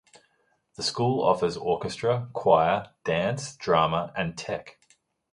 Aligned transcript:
The 0.77 0.81
school 0.81 1.23
offers 1.23 1.55
orchestra, 1.57 2.27
choir, 2.33 2.87
dance, 3.03 3.55
drama, 3.55 4.11
and 4.17 4.35
tech. 4.35 4.79